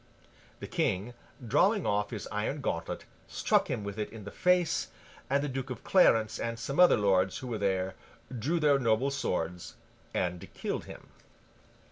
[0.61, 1.13] The King,
[1.47, 4.87] drawing off his iron gauntlet, struck him with it in the face;
[5.29, 7.93] and the Duke of Clarence and some other lords, who were there,
[8.39, 9.75] drew their noble swords,
[10.11, 11.09] and killed him.